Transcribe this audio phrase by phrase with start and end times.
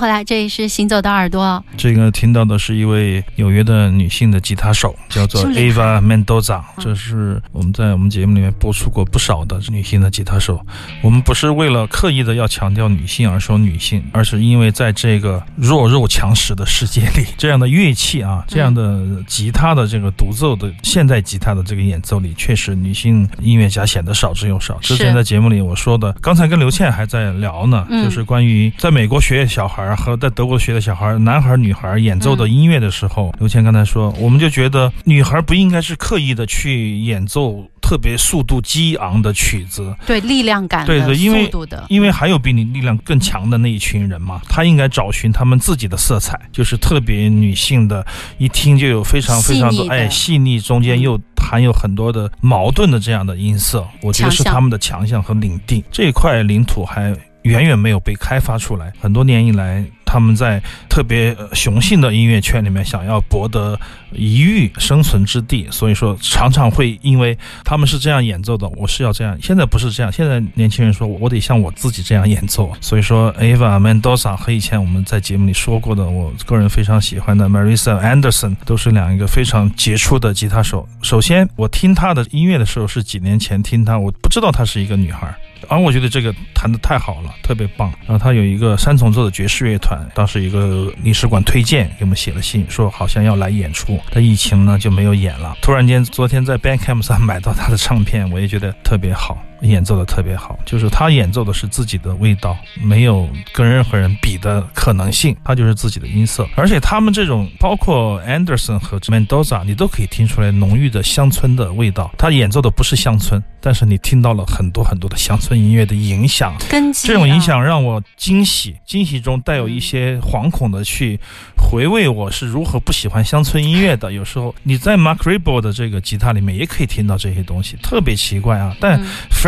[0.00, 1.62] 回来，这里是行走的耳朵。
[1.76, 6.62] 这个听到的是一位纽约的女性的吉他手，叫做 Eva Mendoza。
[6.78, 10.58] 这是我们在我们节目里面播出过不少的女性的吉他手。
[11.02, 24.78] 我们不是为了刻意的要强调女性而说女性，而是因为在这个弱肉强食的世界里，这样的乐器啊，这样的吉他的这个独奏的现代吉他的这个演奏里，确实女性音乐家显得少之又少。
[24.80, 41.50] 之前在节目里我说的，刚才跟刘倩还在聊呢，就是关于在美国学小孩和在德国学的小孩，男孩女孩演奏的音乐的时候，刘谦刚才说，我们就觉得女孩不应该是刻意的去演奏特别速度激昂的曲子，对力量感，对对，因为，
[41.88, 48.06] 因为还有比你力量更强的那一群人嘛，他应该找寻他们自己的色彩，就是特别女性的，
[48.38, 55.84] 一听就有非常非常多哎细腻，中间又含有很多的矛盾的这样的音色，我觉得是他们的强项和领地。
[55.90, 57.14] 这一块领土还。
[57.42, 58.92] 远远没有被开发出来。
[59.00, 63.78] 很多年以来，他们在特别雄性的音乐圈里面想要博得
[64.12, 69.38] 一域生存之地，所以说常常会因为他们是这样演奏的，我是要这样。
[69.40, 72.72] 现在不是这样，现在年轻人说我得像我自己这样演奏。
[72.80, 80.86] 所以说，Ava Mendoza 和以前我们在节目里说过的，我个人非常喜欢的 Marissa Anderson 都是两个非常杰出的吉他手。
[81.02, 85.32] 首先，我听她的音乐的时候是几年前听她，我不知道她是一个女孩。
[85.68, 87.92] 而我觉得这个弹的太好了，特别棒。
[88.06, 94.00] 然后他有一个三重奏的爵士乐团，当时一个领事馆推荐给我们写了信，说好像要来演出。
[94.10, 95.56] 但疫情呢就没有演了。
[95.62, 99.42] 突然间，昨天在 Bandcamp 上买到他的唱片，我也觉得特别好。
[99.62, 106.48] 演奏的特别好，就是他演奏的是自己的味道，没有跟任何人比的可能性，他就是自己的音色。
[106.54, 112.10] 而且他们这种，包括 Anderson 和 Mendoza，你都可以听出来浓郁的乡村的味道。
[112.16, 116.54] 他演奏的不是乡村，但是你听到了很多很多的乡村音乐的影响。
[116.68, 121.20] 根基，这种影响让我惊喜，惊喜中带有一些惶恐的去
[121.56, 124.12] 回味我是如何不喜欢乡村音乐的。
[124.12, 128.98] 有时候你在 Mark Ribble 的这个吉他里面也可以听到这些东西，特别奇怪啊，但。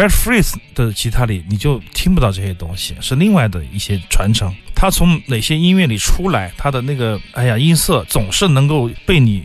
[0.02, 4.52] Fred Freeze 的吉他里，你就听不到这些东西，是另外的一些传承。
[4.75, 9.44] 他从哪些音乐里出来，他的那个哎呀音色总是能够被你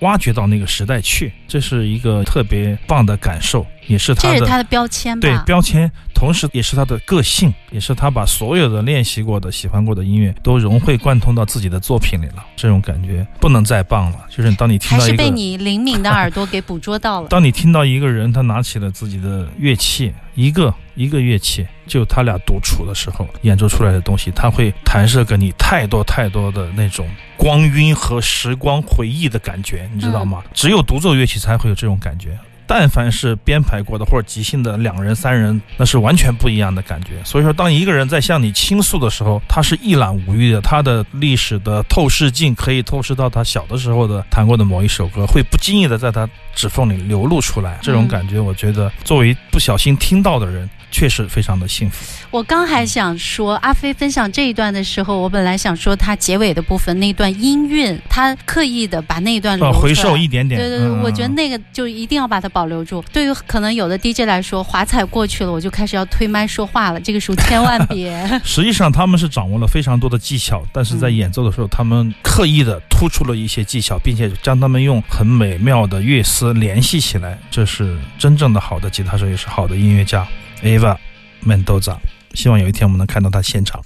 [0.00, 3.66] 挖掘到那个时代去，这是一个特别棒的感受。
[3.86, 12.44] 也是他的，这是他的标签，对标签，同时也是他的个性，也是他把所有的练习过的、喜欢过的音乐都融会贯通到自己的作品里了。
[12.56, 14.18] 这种感觉不能再棒了。
[14.28, 17.28] 就是当你听到还是被你灵敏的耳朵给捕捉到了。
[17.30, 30.42] 当你听到一个人他拿起了自己的乐器，一个一个乐器，就他俩独处的时候演奏出来的东西，他会弹射给你太多太多的那种光晕和时光回忆的感觉，你知道吗？
[30.52, 32.36] 只有独奏乐器才会有这种感觉。
[32.68, 37.12] 但凡是编排过的或者即兴的两人、三人，那是完全不一样的感觉。
[37.24, 47.78] 所以说，当一个人在向你倾诉的时候，他是一览无余的，他的历史的透视镜可以透视到他小的时候的弹过的某一首歌，会不经意的在他指缝里流露出来。
[47.80, 50.68] 这种感觉，我觉得作为不小心听到的人。
[50.90, 52.06] 确实非常的幸福。
[52.30, 60.58] 我刚还想说，阿飞分享这一段的时候，我本来想说他结尾的部分那段音韵，他刻意的把那一段留回收一点点。
[60.58, 63.04] 对对对，我觉得那个就一定要把它保留住。
[63.12, 66.98] 对于可能有的 DJ 来说，华彩过去了，我就开始要推麦说话了。
[66.98, 68.26] 这个时候千万别。
[68.42, 77.38] 实际上他们是掌握了非常多的技巧，但是在演奏的时候，他们刻意的突出了一些技巧，并且将他们用很美妙的乐思联系起来。
[77.50, 80.26] 这是真正的好的吉他手，也是好的音乐家。
[80.62, 80.96] ，Eva
[81.44, 81.96] Mendoza，
[82.34, 83.82] 希望有一天我们能看到他现场。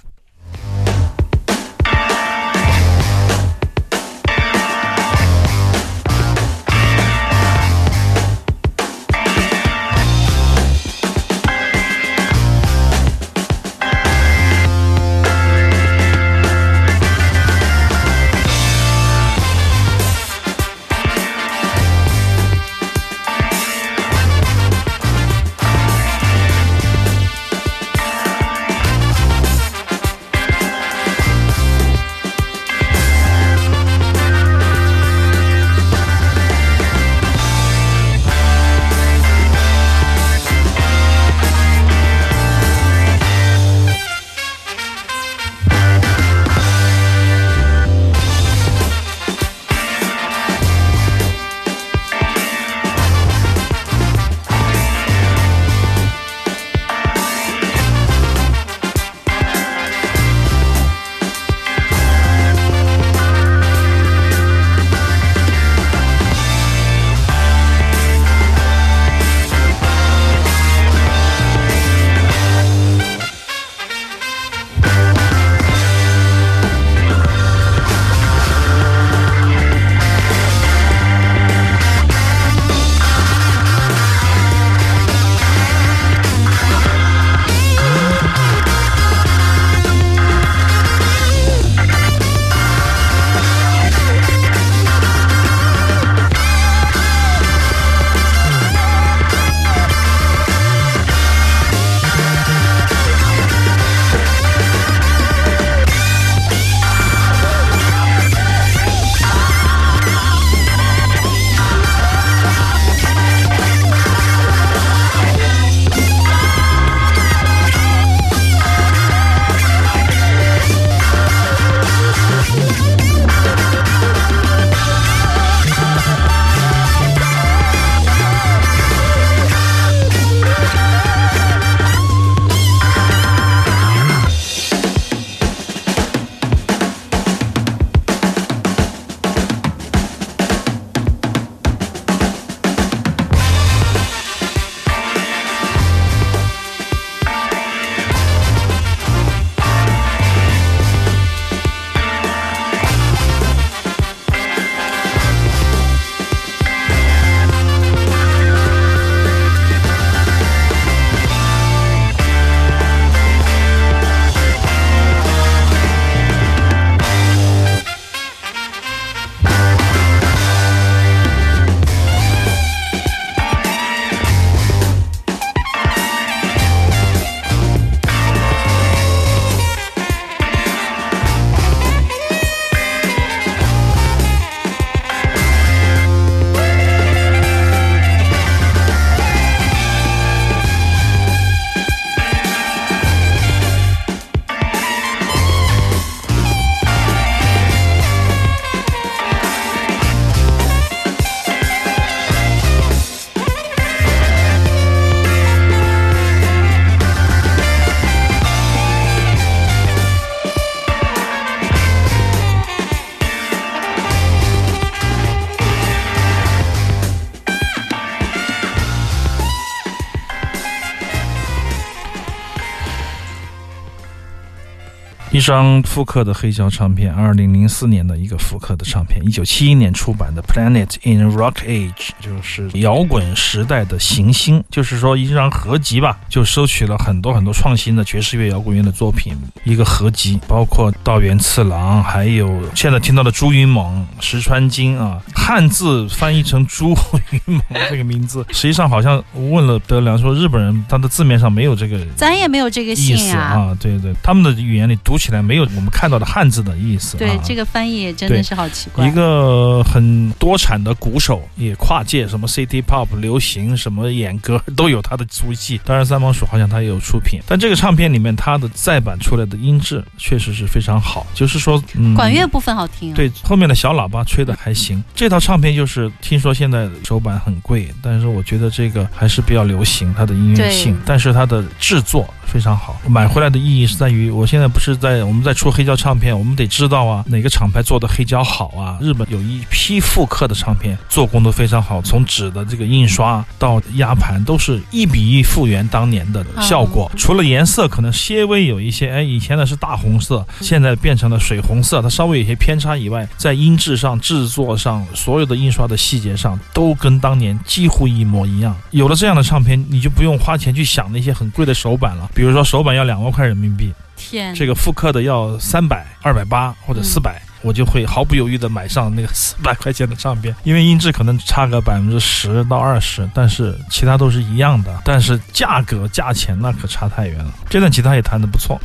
[225.43, 239.33] 张复刻的黑胶唱片，二零零四年的一个复刻的唱片，一九七一年出版的《Planet in Rock Age》，就是摇滚时代的行星，就是说一张合集吧，就收取了很多很多创新的爵士乐摇滚乐的作品，
[239.63, 246.95] 一个合集，包括道元次郎，还有现在听到的朱云猛、石川金啊，汉字翻译成朱
[247.31, 255.17] 云猛这个名字， 实际上好像问了德良说，日本人他的字面上没有这个，咱也没有这个意思啊，对对，他们的语言里读。
[255.23, 257.17] 起来没有我们看到的汉字的意思。
[257.17, 259.07] 对这个翻译真的是好奇怪。
[259.07, 265.79] 一个很多产的鼓手，也跨界，什么 City Pop、流行、什么演歌都有他的足迹。
[265.85, 267.39] 当然，三毛鼠好像他也有出品。
[267.47, 271.81] 但这个唱片里面，他的再版出来的音质确实是非常好，就是说，
[272.15, 273.13] 管乐部分好听。
[273.13, 275.03] 对，后面的小喇叭吹的还行。
[275.15, 282.99] 这套唱片就是听说现在首版很贵，但是我觉得这个还是比较流行，它的音乐性，但是它的制作非常好。
[283.07, 285.23] 买回来的意义是在于，我现在不是在。
[285.23, 288.97] 我们在出黑胶唱片，我们得知道啊，哪个厂牌做的黑胶好啊？
[289.01, 297.09] 日本有一批复刻的唱片，做工都非常好，从纸的这个印刷到压盘，都是一比一复原当年的效果。
[297.15, 308.75] 除了颜色可能些微有一些，哎，以前的是大红色，现在变成了水红色，它稍微有些偏差以外，在音质上、制作上，所有的印刷的细节上，都跟当年几乎一模一样。
[308.91, 313.93] 有了这样的唱片，你就不用花钱去想那些很贵的手板了，比如说首版要两万块人民币。
[314.15, 327.51] 天，这个复刻的要三百、二百八或者四百，我就会毫不犹豫的买上那个 四百块钱的唱片，因为音质可能差个百分之十到二十，但是其他都是一样的，但是价格价钱那可差太远了。
[327.69, 328.79] 这段吉他也弹得不错。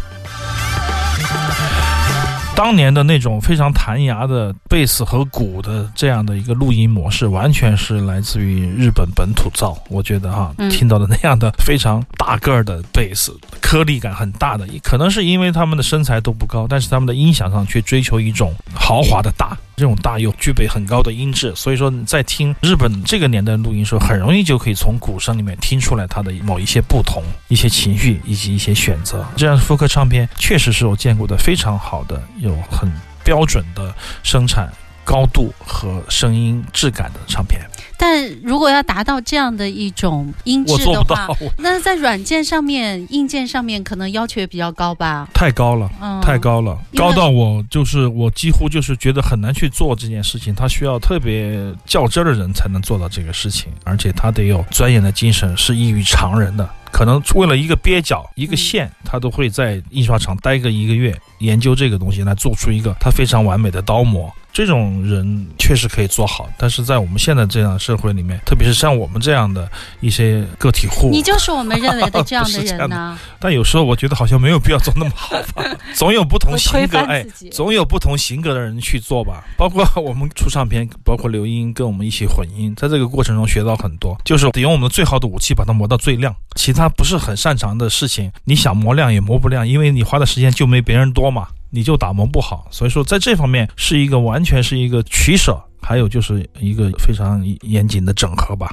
[2.59, 9.79] 当年的那种非常弹牙的贝斯和鼓的这样的一个录音模式，完全是来自于日本本土造。
[9.89, 19.57] 我觉得哈，听到的那样的非常大个儿的贝斯，颗粒感很大的，可能是因为他们的身材都不高，但是他们的音响上却追求一种豪华的大。
[19.79, 29.25] 这种大又具备很高的音质，所以说你在听日本这个年代录音时候，很容易就可以从鼓声里面听出来它的某一些不同、一些情绪以及一些选择。
[29.37, 32.91] 这样复刻唱片确实是我见过的非常好的，有很
[33.25, 33.95] 标准的
[34.25, 34.69] 生产
[35.09, 37.63] 高度和声音质感的唱片。
[37.97, 45.27] 但如果要达到这样的一种音质的话，那在软件上面、硬件上面可能要求也比较高吧？
[45.35, 50.55] 太高了，嗯，太高了，高到我就是我几乎就是觉得很难去做这件事情。
[50.55, 56.69] 他需要特别较真的人才能做到这个事情，而且他得有钻研的精神，是异于常人的。
[56.93, 64.33] 可能为了一个蹩脚、一个线，他都会在印刷厂待个一个月，研究这个东西，来做出一个他非常完美的刀模。
[64.59, 73.17] 这种人确实可以做好，但是在我们现在这样的社会里面，特别是像我们这样的一些个体户，你就是我们认为的 这样的人呢。
[73.39, 75.63] 但有时候我觉得好像没有必要做那么好吧，
[75.95, 79.45] 总有不同性格 哎，总有不同性格的人去做吧。
[79.57, 86.35] 包括我们出唱片，包括刘英跟我们一起混音，在这个过程中学到很多，就是得用我们最好的武器把它磨到最亮。
[86.57, 91.47] 其他不是很擅长的事情，你想磨亮也磨不亮，因为你花的时间就没别人多嘛。
[91.71, 98.69] 你就打磨不好，所以说在这方面是一个完全是一个取舍，还有就是一个非常严谨的整合吧。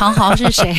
[0.00, 0.74] 长 豪是谁？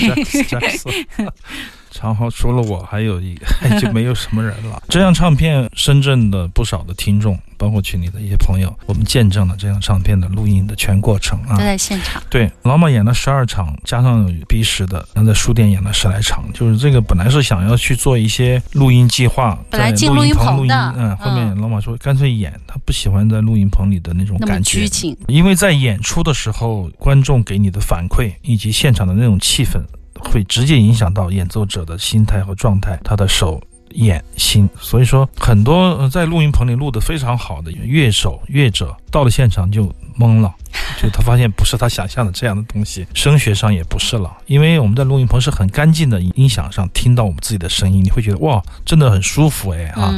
[2.02, 3.38] 长嚎除了我，还有一
[3.80, 4.82] 就没有什么人了。
[4.90, 7.38] 这张唱片，深圳的不少的听众。
[7.62, 12.20] 包括群里的一些朋友，我们见证了这张唱片的录音的全过程啊，都在现场。
[12.28, 16.44] 对，老马演了十二场，加上 B 十的，然后在书店演了十来场。
[16.54, 24.90] 就是这个本来是想要去做一些录音计划，本来进录音棚录音，嗯，后面老马说干脆演，他不喜欢在录音棚里的那种感觉，
[25.28, 29.80] 因为在演出的时候，观众给你的反馈以及现场的那种气氛，
[30.24, 33.62] 会直接影响到演奏者的心态和状态，他的手。
[33.96, 39.84] 眼心，所以说很多在录音棚里录的非常好的乐手乐者，到了现场就
[40.18, 40.50] 懵了，
[40.98, 50.10] 就他发现不是他想象的这样的东西，声学上也不是了，因为我们在录音棚是很干净的音响上听到我们自己的声音，你会觉得哇，真的很舒服哎啊。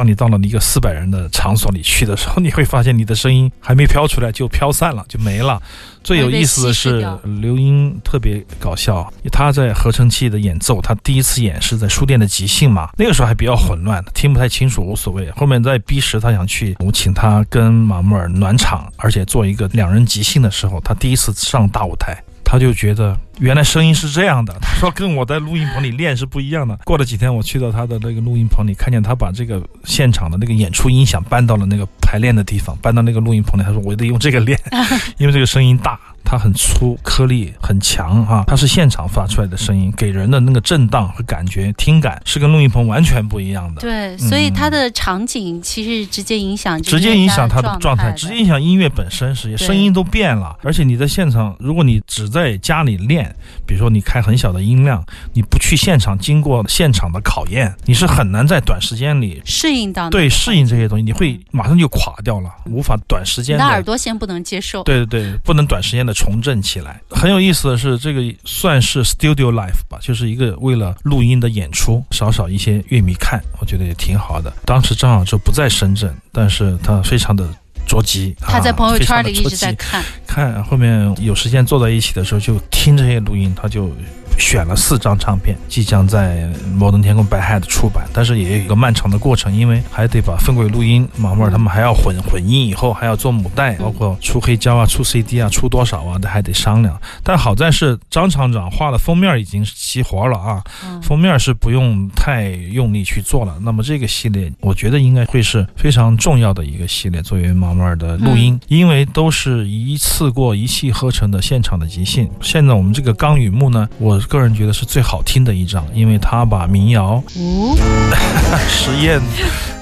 [0.00, 5.60] 当你到了一个四百人的场所里去的时候，你会发现你的声音还没飘出来就飘散了，就没了。
[6.02, 7.06] 最有意思的是
[7.42, 15.30] 刘英特别搞笑，他在合成器的演奏，他第一次演是在书店的即兴嘛，那个时候还比较混乱，听不太清楚，无所谓。
[15.32, 22.16] 后面在 B 十，他想去，我请他跟马木尔暖场，而且做一个两人即兴的时候，他第一次上大舞台。
[22.50, 26.76] 他就觉得原来声音是这样的，他说跟我在录音棚里练是不一样的。
[26.84, 33.62] 过了几天，我去到他的那个录音棚里，看见他把这个现场的那个演出音响搬到了那个排练的地方，搬到那个录音棚里。
[33.62, 34.58] 他说我得用这个练，
[35.16, 35.96] 因为这个声音大。
[36.24, 38.44] 它很粗，颗粒很强啊！
[38.46, 43.80] 它是现场发出来的声音，给人的那个震荡和感觉、听感是跟录音棚完全不一样的。
[43.80, 50.56] 对，所以它的场景其实直接影响，直接影响它的状态，直接影响音乐本身，是声音都变了。
[50.62, 53.34] 而且你在现场，如果你只在家里练，
[53.66, 60.08] 比如说你开很小的音量，你不去现场经过现场的考验，你是很难在短时间里适应到。
[60.10, 63.56] 对，适应这些东西，你会马上就垮掉了，无法短时间。
[63.56, 64.84] 你的耳朵先不能接受。
[64.84, 66.09] 对对对，不能短时间的。
[66.12, 74.52] 重振起来，很有意思的是，这个算是 studio life 吧，就是一个为了录音的演出，少少一些乐迷看，我觉得也挺好的。
[74.64, 77.48] 当时张老师不在深圳，但是他非常的
[77.86, 83.90] 着急，他在朋友圈里一直在看，看后面有时间坐在一起的时候就听这些录音，他就。
[84.38, 96.98] 选了四张唱片，即将在摩登天空白 head 出版，但是也有一个漫长的过程，因为还得把分轨录音，马木尔他们还要混混音，以后还要做母带，包括出黑胶啊、出 CD 啊、出多少啊，都还得商量。
[97.22, 100.62] 但好在是张厂长画的封面已经齐活了啊，
[101.02, 103.56] 封面是不用太用力去做了。
[103.62, 112.28] 那么这个系列，我觉得应该会是非常重要的一个系列，作为马木尔的录音，因为都是一次过一气呵成的现场的即兴。
[112.40, 114.19] 现在我们这个钢与木呢，我。
[114.28, 117.22] 个人觉得是最好听的一张，因为他把民谣、
[118.68, 119.20] 实验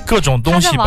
[0.06, 0.84] 各种东西吧，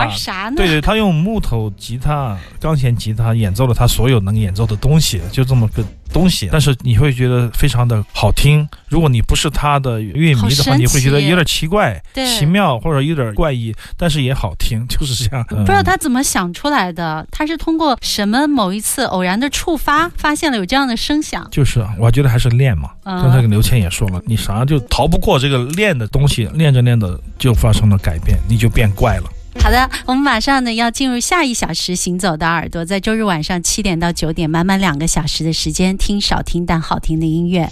[0.55, 5.83] 对对，他用木头、吉他、钢琴、吉他演奏了他所有能演奏的东西，就这么个。
[6.11, 8.67] 东西，但是你会觉得非常的好听。
[8.87, 15.45] 如果你不是他的乐迷的话，你会觉得有点奇怪、奇妙或者有点怪异，但是也好听， 就是这样。
[15.47, 21.47] 不知道他怎么想出来的，他是通过什么某一次偶然的触发，发现了有这样的声响。
[21.51, 22.89] 就是啊，我觉得还是练嘛。
[23.03, 29.23] 刚才刘谦也说了，你啥就逃不过这个练的东西，练着练着就发生了改变，你就变怪了。
[29.59, 37.69] 好的我们马上呢要进入下一小时行走的耳朵在周日晚上七点到九点满满两个小时的时间听少听但好听的音乐。